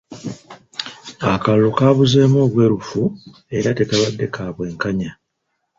Akalulu 1.31 1.69
kabuzeemu 1.77 2.37
obwerufu 2.45 3.01
era 3.57 3.69
tekabadde 3.77 4.25
ka 4.35 4.45
bwenkanya. 4.55 5.11